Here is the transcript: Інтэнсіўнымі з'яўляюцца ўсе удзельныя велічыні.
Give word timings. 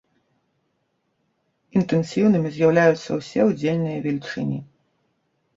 Інтэнсіўнымі 1.79 2.53
з'яўляюцца 2.55 3.09
ўсе 3.21 3.39
удзельныя 3.51 3.97
велічыні. 4.07 4.59